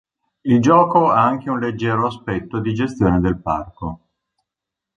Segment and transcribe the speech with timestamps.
[0.45, 4.07] Il gioco ha anche un leggero aspetto di gestione del parco.